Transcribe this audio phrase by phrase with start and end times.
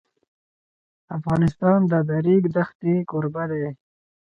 [1.17, 3.65] افغانستان د د ریګ دښتې کوربه دی.